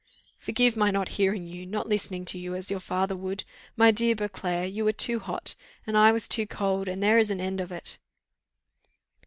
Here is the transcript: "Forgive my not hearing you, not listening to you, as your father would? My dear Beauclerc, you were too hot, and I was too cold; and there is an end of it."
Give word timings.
"Forgive 0.39 0.75
my 0.75 0.89
not 0.89 1.09
hearing 1.09 1.45
you, 1.45 1.63
not 1.67 1.87
listening 1.87 2.25
to 2.25 2.39
you, 2.39 2.55
as 2.55 2.71
your 2.71 2.79
father 2.79 3.15
would? 3.15 3.43
My 3.77 3.91
dear 3.91 4.15
Beauclerc, 4.15 4.73
you 4.73 4.83
were 4.83 4.91
too 4.91 5.19
hot, 5.19 5.55
and 5.85 5.95
I 5.95 6.11
was 6.11 6.27
too 6.27 6.47
cold; 6.47 6.87
and 6.87 7.03
there 7.03 7.19
is 7.19 7.29
an 7.29 7.39
end 7.39 7.61
of 7.61 7.71
it." 7.71 7.99